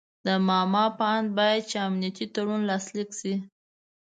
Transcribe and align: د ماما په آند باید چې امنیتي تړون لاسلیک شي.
د 0.25 0.27
ماما 0.47 0.85
په 0.97 1.03
آند 1.15 1.29
باید 1.39 1.63
چې 1.69 1.77
امنیتي 1.87 2.25
تړون 2.35 2.61
لاسلیک 2.69 3.09
شي. 3.19 3.33